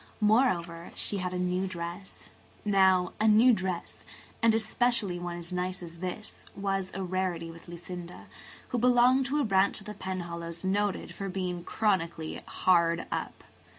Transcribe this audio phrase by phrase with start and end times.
[0.19, 2.31] Moreover, she had a new dress.
[2.65, 8.25] Now, a new dress–and especially one as nice as this–was a rarity with Lucinda,
[8.69, 13.43] who belonged to a branch of the Penhallows noted for being chronically hard up.